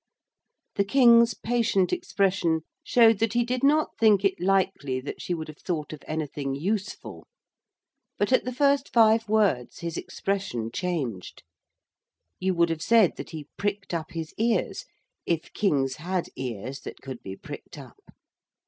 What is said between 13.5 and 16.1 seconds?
pricked up his ears, if kings